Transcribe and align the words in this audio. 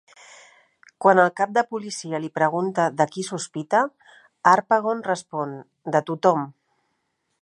Quan 1.03 1.19
el 1.23 1.27
cap 1.41 1.51
de 1.57 1.63
policia 1.73 2.21
li 2.23 2.31
pregunta 2.39 2.87
de 3.01 3.07
qui 3.11 3.25
sospita, 3.27 3.83
Harpagon 4.53 5.05
respon: 5.09 5.55
"De 5.97 6.03
tothom!". 6.09 6.51